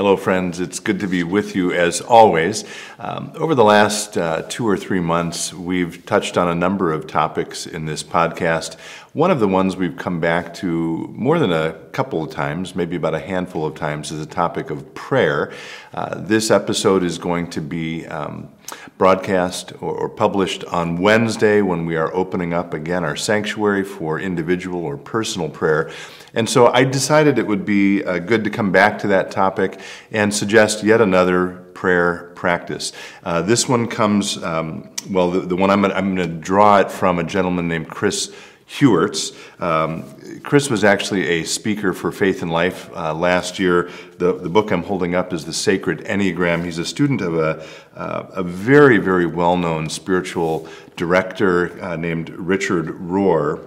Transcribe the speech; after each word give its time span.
Hello, 0.00 0.16
friends. 0.16 0.60
It's 0.60 0.78
good 0.78 1.00
to 1.00 1.08
be 1.08 1.24
with 1.24 1.56
you 1.56 1.72
as 1.72 2.00
always. 2.00 2.64
Um, 3.00 3.32
over 3.34 3.56
the 3.56 3.64
last 3.64 4.16
uh, 4.16 4.42
two 4.48 4.68
or 4.68 4.76
three 4.76 5.00
months, 5.00 5.52
we've 5.52 6.06
touched 6.06 6.38
on 6.38 6.46
a 6.46 6.54
number 6.54 6.92
of 6.92 7.08
topics 7.08 7.66
in 7.66 7.86
this 7.86 8.04
podcast. 8.04 8.78
One 9.12 9.32
of 9.32 9.40
the 9.40 9.48
ones 9.48 9.76
we've 9.76 9.96
come 9.96 10.20
back 10.20 10.54
to 10.54 11.08
more 11.16 11.40
than 11.40 11.52
a 11.52 11.72
couple 11.90 12.22
of 12.22 12.30
times, 12.30 12.76
maybe 12.76 12.94
about 12.94 13.14
a 13.14 13.20
handful 13.20 13.66
of 13.66 13.74
times, 13.74 14.12
is 14.12 14.24
the 14.24 14.32
topic 14.32 14.70
of 14.70 14.94
prayer. 14.94 15.52
Uh, 15.92 16.20
this 16.20 16.52
episode 16.52 17.02
is 17.02 17.18
going 17.18 17.50
to 17.50 17.60
be 17.60 18.06
um, 18.06 18.48
broadcast 18.98 19.72
or, 19.80 19.94
or, 19.94 20.08
published 20.08 20.64
on 20.64 20.96
Wednesday 20.96 21.62
when 21.62 21.86
we 21.86 21.96
are 21.96 22.12
opening 22.14 22.52
up 22.52 22.74
again 22.74 23.04
our 23.04 23.16
sanctuary 23.16 23.84
for 23.84 24.20
individual 24.20 24.84
or 24.84 24.96
personal 24.96 25.48
prayer. 25.48 25.90
And 26.34 26.48
so 26.48 26.68
I 26.68 26.84
decided 26.84 27.38
it 27.38 27.46
would 27.46 27.64
be 27.64 28.04
uh, 28.04 28.18
good 28.18 28.44
to 28.44 28.50
come 28.50 28.72
back 28.72 28.98
to 29.00 29.08
that 29.08 29.30
topic 29.30 29.80
and 30.10 30.32
suggest 30.32 30.82
yet 30.82 31.00
another 31.00 31.64
prayer 31.74 32.32
practice. 32.34 32.92
Uh, 33.24 33.42
this 33.42 33.68
one 33.68 33.86
comes, 33.86 34.42
um, 34.42 34.90
well, 35.10 35.30
the, 35.30 35.40
the, 35.40 35.56
one 35.56 35.70
I'm, 35.70 35.84
I'm 35.86 36.14
going 36.14 36.28
to 36.28 36.34
draw 36.34 36.78
it 36.78 36.90
from 36.90 37.18
a 37.18 37.24
gentleman 37.24 37.68
named 37.68 37.88
Chris 37.88 38.34
Heuertz. 38.78 39.34
Um, 39.60 40.04
Chris 40.42 40.70
was 40.70 40.84
actually 40.84 41.26
a 41.26 41.44
speaker 41.44 41.92
for 41.92 42.12
Faith 42.12 42.42
and 42.42 42.52
Life 42.52 42.88
uh, 42.94 43.12
last 43.12 43.58
year. 43.58 43.90
The, 44.18 44.32
the 44.32 44.48
book 44.48 44.70
I'm 44.70 44.84
holding 44.84 45.14
up 45.14 45.32
is 45.32 45.44
The 45.44 45.52
Sacred 45.52 46.00
Enneagram. 46.04 46.64
He's 46.64 46.78
a 46.78 46.84
student 46.84 47.20
of 47.20 47.36
a, 47.36 47.66
uh, 47.96 48.26
a 48.30 48.42
very, 48.44 48.98
very 48.98 49.26
well 49.26 49.56
known 49.56 49.88
spiritual 49.88 50.68
director 50.96 51.82
uh, 51.82 51.96
named 51.96 52.30
Richard 52.30 52.86
Rohr. 52.86 53.66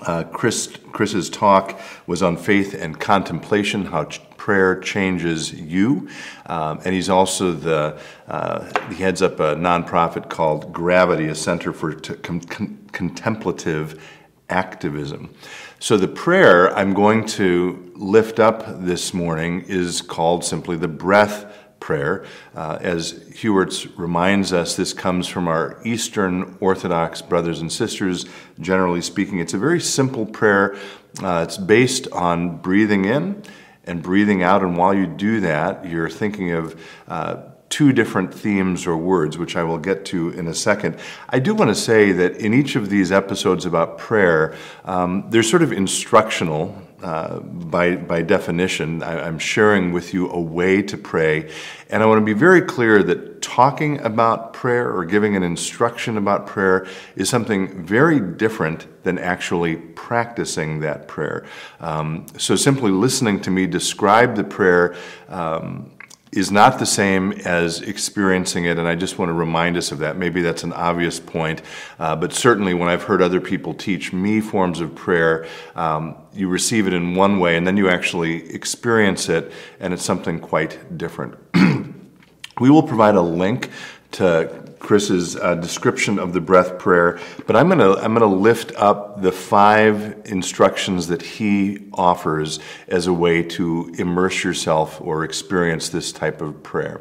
Uh, 0.00 0.24
Chris, 0.24 0.76
Chris's 0.92 1.30
talk 1.30 1.80
was 2.06 2.22
on 2.22 2.36
faith 2.36 2.74
and 2.74 3.00
contemplation, 3.00 3.86
how 3.86 4.08
prayer 4.42 4.74
changes 4.80 5.52
you. 5.52 6.08
Um, 6.46 6.80
and 6.84 6.92
he's 6.92 7.08
also 7.08 7.52
the, 7.52 7.96
uh, 8.26 8.88
he 8.88 8.96
heads 8.96 9.22
up 9.22 9.38
a 9.38 9.54
nonprofit 9.54 10.28
called 10.28 10.72
Gravity, 10.72 11.28
a 11.28 11.34
center 11.36 11.72
for 11.72 11.94
t- 11.94 12.14
con- 12.14 12.40
con- 12.40 12.88
contemplative 12.90 14.02
activism. 14.50 15.32
So 15.78 15.96
the 15.96 16.08
prayer 16.08 16.76
I'm 16.76 16.92
going 16.92 17.24
to 17.38 17.92
lift 17.94 18.40
up 18.40 18.64
this 18.84 19.14
morning 19.14 19.64
is 19.68 20.02
called 20.02 20.44
simply 20.44 20.76
the 20.76 20.88
breath 20.88 21.46
prayer. 21.78 22.24
Uh, 22.56 22.78
as 22.80 23.12
Heuertz 23.12 23.96
reminds 23.96 24.52
us, 24.52 24.74
this 24.74 24.92
comes 24.92 25.28
from 25.28 25.46
our 25.46 25.80
Eastern 25.84 26.58
Orthodox 26.58 27.22
brothers 27.22 27.60
and 27.60 27.70
sisters. 27.70 28.26
Generally 28.58 29.02
speaking, 29.02 29.38
it's 29.38 29.54
a 29.54 29.58
very 29.58 29.80
simple 29.80 30.26
prayer. 30.26 30.74
Uh, 31.22 31.44
it's 31.46 31.58
based 31.58 32.08
on 32.10 32.56
breathing 32.56 33.04
in 33.04 33.44
and 33.84 34.02
breathing 34.02 34.42
out, 34.42 34.62
and 34.62 34.76
while 34.76 34.94
you 34.94 35.06
do 35.06 35.40
that, 35.40 35.84
you're 35.84 36.10
thinking 36.10 36.52
of 36.52 36.80
uh, 37.08 37.42
two 37.72 37.90
different 37.90 38.34
themes 38.34 38.86
or 38.86 38.98
words, 38.98 39.38
which 39.38 39.56
I 39.56 39.64
will 39.64 39.78
get 39.78 40.04
to 40.06 40.28
in 40.28 40.46
a 40.46 40.52
second. 40.52 40.98
I 41.30 41.38
do 41.38 41.54
want 41.54 41.70
to 41.70 41.74
say 41.74 42.12
that 42.12 42.36
in 42.36 42.52
each 42.52 42.76
of 42.76 42.90
these 42.90 43.10
episodes 43.10 43.64
about 43.64 43.96
prayer, 43.96 44.54
um, 44.84 45.24
they're 45.30 45.42
sort 45.42 45.62
of 45.62 45.72
instructional 45.72 46.76
uh, 47.02 47.40
by, 47.40 47.96
by 47.96 48.20
definition, 48.20 49.02
I, 49.02 49.26
am 49.26 49.38
sharing 49.38 49.92
with 49.92 50.12
you 50.12 50.30
a 50.30 50.38
way 50.38 50.82
to 50.82 50.98
pray. 50.98 51.50
And 51.88 52.02
I 52.02 52.06
want 52.06 52.20
to 52.20 52.24
be 52.24 52.34
very 52.34 52.60
clear 52.60 53.02
that 53.04 53.40
talking 53.40 53.98
about 54.02 54.52
prayer 54.52 54.94
or 54.94 55.04
giving 55.06 55.34
an 55.34 55.42
instruction 55.42 56.18
about 56.18 56.46
prayer 56.46 56.86
is 57.16 57.28
something 57.30 57.84
very 57.84 58.20
different 58.20 58.86
than 59.02 59.18
actually 59.18 59.76
practicing 59.76 60.80
that 60.80 61.08
prayer. 61.08 61.44
Um, 61.80 62.26
so 62.36 62.54
simply 62.54 62.92
listening 62.92 63.40
to 63.40 63.50
me 63.50 63.66
describe 63.66 64.36
the 64.36 64.44
prayer 64.44 64.94
um, 65.28 65.90
is 66.32 66.50
not 66.50 66.78
the 66.78 66.86
same 66.86 67.32
as 67.32 67.82
experiencing 67.82 68.64
it, 68.64 68.78
and 68.78 68.88
I 68.88 68.94
just 68.94 69.18
want 69.18 69.28
to 69.28 69.34
remind 69.34 69.76
us 69.76 69.92
of 69.92 69.98
that. 69.98 70.16
Maybe 70.16 70.40
that's 70.40 70.64
an 70.64 70.72
obvious 70.72 71.20
point, 71.20 71.60
uh, 71.98 72.16
but 72.16 72.32
certainly 72.32 72.72
when 72.72 72.88
I've 72.88 73.02
heard 73.02 73.20
other 73.20 73.40
people 73.40 73.74
teach 73.74 74.14
me 74.14 74.40
forms 74.40 74.80
of 74.80 74.94
prayer, 74.94 75.46
um, 75.76 76.16
you 76.32 76.48
receive 76.48 76.86
it 76.86 76.94
in 76.94 77.14
one 77.14 77.38
way, 77.38 77.56
and 77.58 77.66
then 77.66 77.76
you 77.76 77.90
actually 77.90 78.50
experience 78.50 79.28
it, 79.28 79.52
and 79.78 79.92
it's 79.92 80.02
something 80.02 80.40
quite 80.40 80.96
different. 80.96 81.34
we 82.60 82.70
will 82.70 82.82
provide 82.82 83.14
a 83.14 83.20
link 83.20 83.70
to 84.12 84.71
Chris's 84.82 85.36
uh, 85.36 85.54
description 85.54 86.18
of 86.18 86.32
the 86.32 86.40
breath 86.40 86.78
prayer, 86.78 87.20
but 87.46 87.54
I'm 87.54 87.68
going 87.68 87.78
to 87.78 87.96
I'm 88.02 88.14
going 88.14 88.28
to 88.28 88.36
lift 88.36 88.72
up 88.76 89.22
the 89.22 89.32
five 89.32 90.22
instructions 90.24 91.06
that 91.06 91.22
he 91.22 91.88
offers 91.94 92.58
as 92.88 93.06
a 93.06 93.12
way 93.12 93.42
to 93.42 93.94
immerse 93.96 94.42
yourself 94.42 95.00
or 95.00 95.24
experience 95.24 95.88
this 95.88 96.10
type 96.12 96.42
of 96.42 96.62
prayer. 96.62 97.00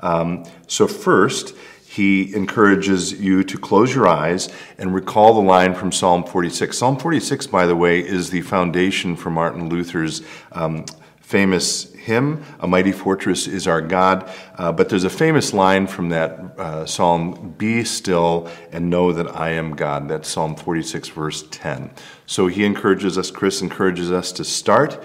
Um, 0.00 0.44
so 0.66 0.86
first, 0.86 1.54
he 1.92 2.34
encourages 2.34 3.12
you 3.20 3.44
to 3.44 3.58
close 3.58 3.94
your 3.94 4.08
eyes 4.08 4.48
and 4.78 4.94
recall 4.94 5.34
the 5.34 5.40
line 5.40 5.74
from 5.74 5.92
Psalm 5.92 6.24
46. 6.24 6.76
Psalm 6.76 6.96
46, 6.96 7.46
by 7.48 7.66
the 7.66 7.76
way, 7.76 8.00
is 8.00 8.30
the 8.30 8.40
foundation 8.42 9.16
for 9.16 9.30
Martin 9.30 9.68
Luther's 9.68 10.22
um, 10.52 10.86
famous 11.32 11.90
hymn, 11.94 12.44
A 12.60 12.68
Mighty 12.68 12.92
Fortress 12.92 13.46
is 13.46 13.66
Our 13.66 13.80
God. 13.80 14.30
Uh, 14.58 14.70
but 14.70 14.90
there's 14.90 15.04
a 15.04 15.10
famous 15.10 15.54
line 15.54 15.86
from 15.86 16.10
that 16.10 16.32
uh, 16.58 16.84
psalm 16.84 17.54
Be 17.56 17.84
still 17.84 18.50
and 18.70 18.90
know 18.90 19.14
that 19.14 19.34
I 19.34 19.52
am 19.52 19.74
God. 19.74 20.10
That's 20.10 20.28
Psalm 20.28 20.56
46, 20.56 21.08
verse 21.08 21.44
10. 21.50 21.90
So 22.26 22.48
he 22.48 22.66
encourages 22.66 23.16
us, 23.16 23.30
Chris 23.30 23.62
encourages 23.62 24.12
us 24.12 24.30
to 24.32 24.44
start 24.44 25.02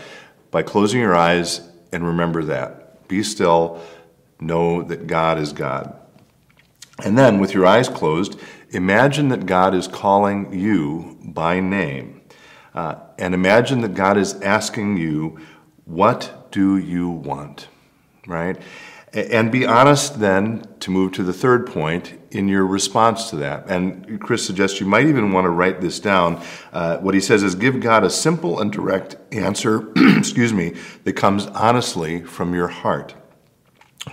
by 0.51 0.63
closing 0.63 0.99
your 0.99 1.16
eyes 1.16 1.61
and 1.93 2.05
remember 2.05 2.43
that. 2.43 3.07
Be 3.07 3.23
still, 3.23 3.81
know 4.41 4.83
that 4.83 5.07
God 5.07 5.39
is 5.39 5.53
God. 5.53 5.97
And 7.05 7.17
then, 7.17 7.39
with 7.39 7.53
your 7.53 7.66
eyes 7.66 7.87
closed, 7.87 8.37
imagine 8.71 9.29
that 9.29 9.45
God 9.45 9.73
is 9.73 9.87
calling 9.87 10.59
you 10.59 11.17
by 11.23 11.61
name. 11.61 12.21
Uh, 12.73 12.95
and 13.17 13.33
imagine 13.33 13.79
that 13.81 13.95
God 13.95 14.17
is 14.17 14.33
asking 14.41 14.97
you, 14.97 15.39
What 15.87 16.51
do 16.51 16.77
you 16.77 17.09
want? 17.09 17.69
Right? 18.27 18.61
And 19.13 19.51
be 19.51 19.65
honest 19.65 20.19
then, 20.19 20.67
to 20.81 20.91
move 20.91 21.13
to 21.13 21.23
the 21.23 21.31
third 21.31 21.65
point, 21.65 22.19
in 22.29 22.49
your 22.49 22.67
response 22.67 23.29
to 23.29 23.37
that. 23.37 23.69
And 23.69 24.19
Chris 24.19 24.45
suggests 24.45 24.81
you 24.81 24.85
might 24.85 25.07
even 25.07 25.31
want 25.31 25.45
to 25.45 25.49
write 25.49 25.79
this 25.79 25.99
down. 26.01 26.43
Uh, 26.73 26.97
what 26.97 27.15
he 27.15 27.21
says 27.21 27.41
is 27.41 27.55
give 27.55 27.79
God 27.79 28.03
a 28.03 28.09
simple 28.09 28.59
and 28.59 28.69
direct 28.71 29.15
answer, 29.31 29.91
excuse 29.95 30.51
me, 30.51 30.75
that 31.05 31.13
comes 31.13 31.47
honestly 31.47 32.21
from 32.21 32.53
your 32.53 32.67
heart. 32.67 33.15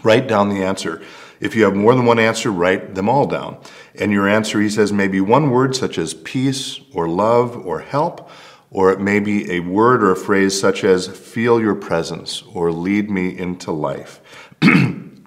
Write 0.05 0.29
down 0.29 0.49
the 0.49 0.63
answer. 0.63 1.03
If 1.41 1.57
you 1.57 1.65
have 1.65 1.75
more 1.75 1.95
than 1.97 2.07
one 2.07 2.21
answer, 2.21 2.51
write 2.51 2.95
them 2.95 3.09
all 3.09 3.27
down. 3.27 3.59
And 3.97 4.13
your 4.13 4.29
answer, 4.29 4.61
he 4.61 4.71
says, 4.71 4.93
may 4.93 5.09
be 5.09 5.21
one 5.21 5.51
word 5.51 5.75
such 5.75 5.99
as 5.99 6.15
peace 6.15 6.81
or 6.95 7.09
love 7.09 7.57
or 7.67 7.81
help 7.81 8.31
or 8.75 8.91
it 8.91 9.01
may 9.01 9.21
be 9.21 9.53
a 9.53 9.61
word 9.61 10.03
or 10.03 10.11
a 10.11 10.17
phrase 10.17 10.61
such 10.61 10.83
as, 10.83 11.07
feel 11.07 11.61
your 11.61 11.77
presence, 11.77 12.43
or 12.53 12.73
lead 12.73 13.09
me 13.09 13.39
into 13.39 13.71
life. 13.71 14.21
and 14.63 15.25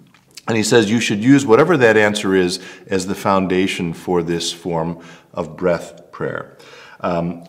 he 0.53 0.61
says 0.61 0.91
you 0.91 0.99
should 0.99 1.23
use 1.23 1.45
whatever 1.45 1.77
that 1.77 1.95
answer 1.95 2.35
is 2.35 2.59
as 2.87 3.07
the 3.07 3.15
foundation 3.15 3.93
for 3.93 4.21
this 4.21 4.51
form 4.51 5.01
of 5.33 5.55
breath 5.55 6.11
prayer. 6.11 6.57
Um, 6.99 7.45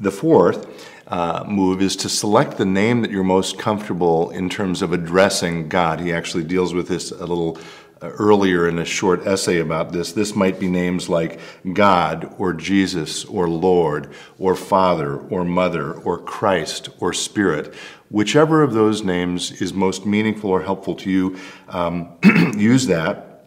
the 0.00 0.10
fourth 0.10 0.66
uh, 1.06 1.44
move 1.46 1.80
is 1.80 1.94
to 1.94 2.08
select 2.08 2.58
the 2.58 2.66
name 2.66 3.02
that 3.02 3.12
you're 3.12 3.22
most 3.22 3.56
comfortable 3.56 4.30
in 4.30 4.50
terms 4.50 4.82
of 4.82 4.92
addressing 4.92 5.68
God. 5.68 6.00
He 6.00 6.12
actually 6.12 6.42
deals 6.42 6.74
with 6.74 6.88
this 6.88 7.12
a 7.12 7.24
little 7.24 7.56
earlier 8.02 8.68
in 8.68 8.78
a 8.78 8.84
short 8.84 9.26
essay 9.26 9.58
about 9.58 9.92
this. 9.92 10.12
This 10.12 10.34
might 10.36 10.60
be 10.60 10.68
names 10.68 11.08
like 11.08 11.40
God 11.72 12.34
or 12.38 12.52
Jesus 12.52 13.24
or 13.24 13.48
Lord 13.48 14.12
or 14.38 14.54
Father 14.54 15.16
or 15.16 15.44
Mother 15.44 15.92
or 15.92 16.18
Christ 16.18 16.90
or 17.00 17.12
Spirit. 17.12 17.74
Whichever 18.10 18.62
of 18.62 18.72
those 18.72 19.02
names 19.02 19.62
is 19.62 19.72
most 19.72 20.04
meaningful 20.04 20.50
or 20.50 20.62
helpful 20.62 20.94
to 20.96 21.10
you, 21.10 21.38
um, 21.68 22.12
use 22.56 22.86
that. 22.86 23.44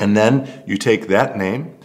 And 0.00 0.16
then 0.16 0.64
you 0.66 0.76
take 0.78 1.08
that 1.08 1.36
name 1.36 1.78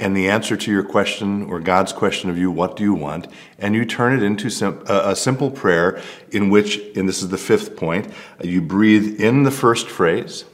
and 0.00 0.16
the 0.16 0.28
answer 0.28 0.56
to 0.56 0.70
your 0.70 0.84
question 0.84 1.44
or 1.44 1.60
God's 1.60 1.92
question 1.92 2.30
of 2.30 2.38
you, 2.38 2.50
what 2.50 2.76
do 2.76 2.82
you 2.84 2.94
want? 2.94 3.26
And 3.58 3.74
you 3.74 3.84
turn 3.84 4.12
it 4.12 4.22
into 4.22 4.50
sim- 4.50 4.84
a, 4.86 5.10
a 5.10 5.16
simple 5.16 5.50
prayer 5.50 6.00
in 6.30 6.50
which, 6.50 6.78
and 6.96 7.08
this 7.08 7.22
is 7.22 7.28
the 7.28 7.38
fifth 7.38 7.76
point, 7.76 8.12
you 8.42 8.60
breathe 8.60 9.20
in 9.20 9.44
the 9.44 9.50
first 9.50 9.88
phrase 9.88 10.44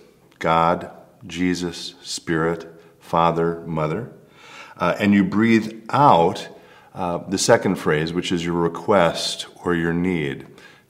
God, 0.44 0.91
Jesus, 1.26 1.94
Spirit, 2.02 2.70
Father, 3.00 3.62
Mother. 3.62 4.12
Uh, 4.76 4.94
and 4.99 5.14
you 5.14 5.25
breathe 5.25 5.82
out 5.88 6.49
uh, 6.93 7.17
the 7.26 7.38
second 7.38 7.76
phrase, 7.76 8.12
which 8.12 8.31
is 8.31 8.44
your 8.44 8.52
request 8.52 9.46
or 9.64 9.75
your 9.75 9.94
need 9.94 10.46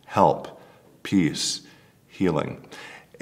help, 0.06 0.60
peace, 1.04 1.62
healing. 2.08 2.66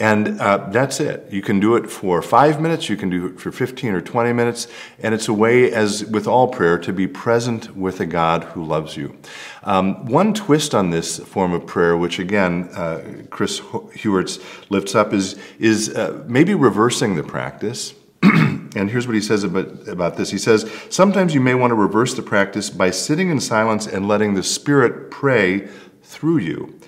And 0.03 0.41
uh, 0.41 0.67
that's 0.71 0.99
it. 0.99 1.29
You 1.31 1.43
can 1.43 1.61
do 1.61 1.77
it 1.77 1.89
for 1.89 2.23
five 2.23 2.61
minutes, 2.61 2.89
you 2.89 2.97
can 2.97 3.09
do 3.09 3.27
it 3.27 3.39
for 3.39 3.53
15 3.53 3.95
or 3.95 4.01
20 4.01 4.33
minutes, 4.33 4.67
and 4.99 5.15
it's 5.15 5.29
a 5.29 5.33
way, 5.33 5.71
as 5.71 6.05
with 6.07 6.27
all 6.27 6.49
prayer, 6.49 6.77
to 6.79 6.93
be 6.93 7.07
present 7.07 7.77
with 7.77 8.01
a 8.01 8.07
God 8.07 8.43
who 8.43 8.65
loves 8.65 8.97
you. 8.97 9.17
Um, 9.63 10.05
one 10.07 10.35
twist 10.35 10.75
on 10.75 10.91
this 10.91 11.21
form 11.21 11.53
of 11.53 11.69
prayer, 11.69 11.97
which 11.97 12.19
again 12.19 12.69
uh, 12.75 13.23
Chris 13.31 13.61
Heuertz 13.61 14.43
lifts 14.71 14.97
up, 14.97 15.13
is, 15.13 15.39
is 15.61 15.95
uh, 15.95 16.25
maybe 16.27 16.57
reversing 16.57 17.15
the 17.15 17.23
practice. 17.23 17.95
and 18.25 18.91
here's 18.91 19.07
what 19.07 19.15
he 19.15 19.23
says 19.23 19.45
about, 19.45 19.87
about 19.87 20.17
this. 20.17 20.33
He 20.33 20.39
says, 20.39 20.69
Sometimes 20.91 21.33
you 21.33 21.41
may 21.41 21.55
want 21.55 21.71
to 21.71 21.77
reverse 21.77 22.15
the 22.15 22.23
practice 22.23 22.71
by 22.71 22.91
sitting 22.91 23.31
in 23.31 23.39
silence 23.39 23.87
and 23.87 24.09
letting 24.09 24.35
the 24.35 24.43
Spirit 24.43 25.13
pray 25.13 25.69
through 26.03 26.39
you. 26.39 26.81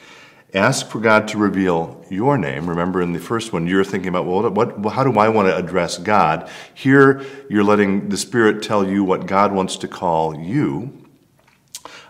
Ask 0.55 0.87
for 0.87 1.01
God 1.01 1.27
to 1.29 1.39
reveal 1.39 2.05
your 2.09 2.39
name. 2.39 2.69
Remember, 2.69 3.03
in 3.03 3.13
the 3.13 3.19
first 3.19 3.53
one, 3.53 3.67
you're 3.67 3.83
thinking 3.83 4.09
about, 4.09 4.25
well, 4.25 4.49
what, 4.51 4.93
how 4.93 5.03
do 5.03 5.19
I 5.19 5.29
want 5.29 5.49
to 5.49 5.57
address 5.57 5.99
God? 5.99 6.49
Here, 6.73 7.25
you're 7.51 7.65
letting 7.65 8.09
the 8.09 8.17
Spirit 8.17 8.63
tell 8.63 8.89
you 8.89 9.03
what 9.03 9.27
God 9.27 9.53
wants 9.53 9.77
to 9.79 9.89
call 9.89 10.39
you. 10.39 11.07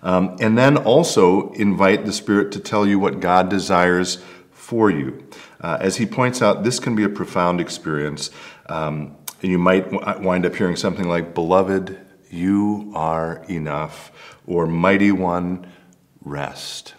Um, 0.03 0.37
and 0.41 0.59
then 0.59 0.77
also 0.77 1.53
invite 1.53 2.05
the 2.05 2.13
Spirit 2.13 2.53
to 2.53 2.61
tell 2.61 2.87
you 2.87 2.99
what 2.99 3.21
God 3.21 3.49
desires 3.49 4.23
for 4.53 4.91
you. 4.91 5.27
Uh, 5.63 5.79
as 5.81 5.97
he 5.97 6.05
points 6.05 6.43
out, 6.43 6.65
this 6.65 6.79
can 6.79 6.95
be 6.95 7.05
a 7.05 7.09
profound 7.09 7.63
experience. 7.63 8.31
Um, 8.67 9.17
and 9.41 9.51
you 9.51 9.59
might 9.59 10.21
wind 10.21 10.45
up 10.45 10.55
hearing 10.55 10.77
something 10.77 11.09
like, 11.09 11.33
Beloved, 11.33 11.99
you 12.31 12.93
are 12.95 13.43
enough, 13.49 14.13
or 14.47 14.67
Mighty 14.67 15.13
One, 15.13 15.67
rest. 16.21 16.95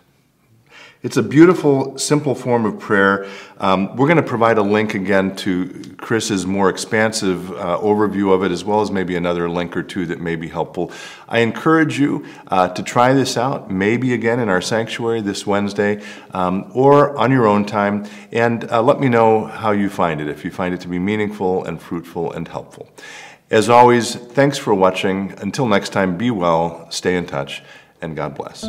It's 1.03 1.17
a 1.17 1.23
beautiful, 1.23 1.99
simple 1.99 2.33
form 2.33 2.65
of 2.65 2.79
prayer. 2.79 3.27
Um, 3.59 3.95
we're 3.95 4.07
going 4.07 4.17
to 4.17 4.23
provide 4.23 4.57
a 4.57 4.63
link 4.63 4.95
again 4.95 5.35
to 5.35 5.95
Chris's 5.97 6.47
more 6.47 6.67
expansive 6.67 7.51
uh, 7.51 7.77
overview 7.79 8.33
of 8.33 8.43
it, 8.43 8.51
as 8.51 8.63
well 8.63 8.81
as 8.81 8.89
maybe 8.89 9.15
another 9.15 9.47
link 9.47 9.77
or 9.77 9.83
two 9.83 10.07
that 10.07 10.19
may 10.19 10.35
be 10.35 10.47
helpful. 10.47 10.91
I 11.29 11.39
encourage 11.39 11.99
you 11.99 12.25
uh, 12.47 12.69
to 12.69 12.81
try 12.81 13.13
this 13.13 13.37
out, 13.37 13.69
maybe 13.69 14.13
again 14.13 14.39
in 14.39 14.49
our 14.49 14.61
sanctuary 14.61 15.21
this 15.21 15.45
Wednesday, 15.45 16.01
um, 16.31 16.71
or 16.73 17.15
on 17.17 17.31
your 17.31 17.45
own 17.45 17.65
time, 17.65 18.07
and 18.31 18.69
uh, 18.71 18.81
let 18.81 18.99
me 18.99 19.07
know 19.07 19.45
how 19.45 19.71
you 19.71 19.89
find 19.89 20.19
it, 20.19 20.27
if 20.27 20.43
you 20.43 20.49
find 20.49 20.73
it 20.73 20.81
to 20.81 20.87
be 20.87 20.97
meaningful 20.97 21.63
and 21.65 21.79
fruitful 21.79 22.31
and 22.31 22.47
helpful. 22.47 22.89
As 23.51 23.69
always, 23.69 24.15
thanks 24.15 24.57
for 24.57 24.73
watching. 24.73 25.33
Until 25.37 25.67
next 25.67 25.89
time, 25.89 26.17
be 26.17 26.31
well, 26.31 26.89
stay 26.89 27.15
in 27.15 27.27
touch, 27.27 27.61
and 28.01 28.15
God 28.15 28.33
bless. 28.33 28.63